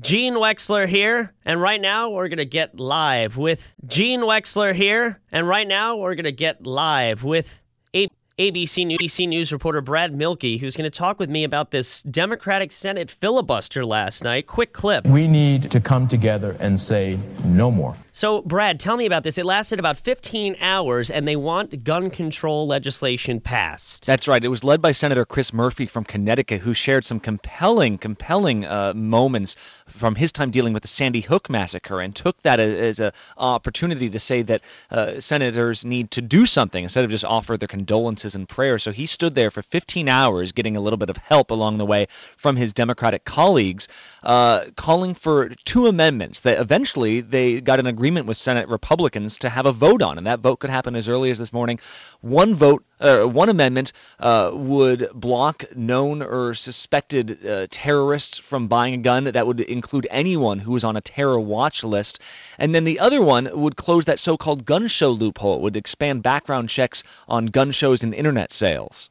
[0.00, 5.20] Gene Wexler here, and right now we're going to get live with Gene Wexler here,
[5.30, 7.60] and right now we're going to get live with
[7.94, 8.08] A-
[8.38, 12.02] ABC News, ABC News reporter Brad Mielke, who's going to talk with me about this
[12.02, 14.46] Democratic Senate filibuster last night.
[14.46, 15.04] Quick clip.
[15.06, 17.94] We need to come together and say no more.
[18.12, 19.38] So, Brad, tell me about this.
[19.38, 24.04] It lasted about 15 hours, and they want gun control legislation passed.
[24.04, 24.42] That's right.
[24.44, 28.94] It was led by Senator Chris Murphy from Connecticut, who shared some compelling, compelling uh,
[28.94, 29.54] moments
[29.86, 34.10] from his time dealing with the Sandy Hook massacre, and took that as an opportunity
[34.10, 38.34] to say that uh, senators need to do something instead of just offer their condolences
[38.34, 38.82] and prayers.
[38.82, 41.86] So he stood there for 15 hours, getting a little bit of help along the
[41.86, 43.86] way from his Democratic colleagues,
[44.24, 49.36] uh, calling for two amendments that eventually they got an agreement agreement with Senate Republicans
[49.36, 51.78] to have a vote on, and that vote could happen as early as this morning.
[52.22, 58.94] One vote, uh, one amendment uh, would block known or suspected uh, terrorists from buying
[58.94, 59.24] a gun.
[59.24, 62.22] That would include anyone who is on a terror watch list,
[62.56, 65.56] and then the other one would close that so-called gun show loophole.
[65.56, 69.10] It would expand background checks on gun shows and internet sales.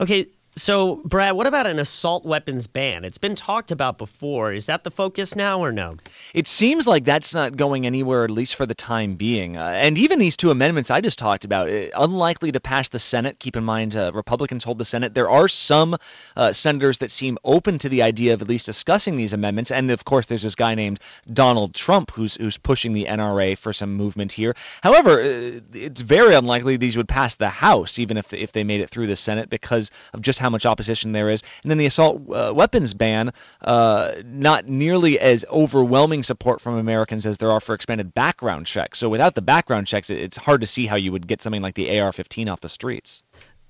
[0.00, 3.04] Okay, so, Brad, what about an assault weapons ban?
[3.04, 4.52] It's been talked about before.
[4.52, 5.94] Is that the focus now or no?
[6.34, 9.56] It seems like that's not going anywhere, at least for the time being.
[9.56, 12.98] Uh, and even these two amendments I just talked about, uh, unlikely to pass the
[12.98, 13.38] Senate.
[13.38, 15.14] Keep in mind, uh, Republicans hold the Senate.
[15.14, 15.96] There are some
[16.36, 19.70] uh, senators that seem open to the idea of at least discussing these amendments.
[19.70, 20.98] And of course, there's this guy named
[21.32, 24.54] Donald Trump who's who's pushing the NRA for some movement here.
[24.82, 28.80] However, uh, it's very unlikely these would pass the House, even if if they made
[28.80, 31.42] it through the Senate, because of how much opposition there is.
[31.62, 37.26] And then the assault uh, weapons ban, uh, not nearly as overwhelming support from Americans
[37.26, 38.98] as there are for expanded background checks.
[38.98, 41.74] So without the background checks, it's hard to see how you would get something like
[41.74, 43.22] the AR 15 off the streets.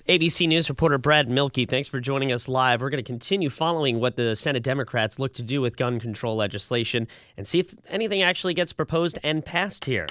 [0.08, 2.80] ABC News reporter Brad Mielke, thanks for joining us live.
[2.80, 6.34] We're going to continue following what the Senate Democrats look to do with gun control
[6.34, 10.08] legislation and see if anything actually gets proposed and passed here.